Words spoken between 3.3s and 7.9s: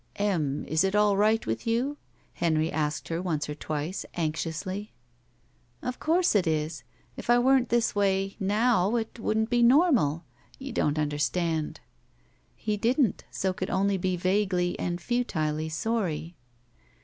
or twice, anxiously. "Of course it is! If I weren't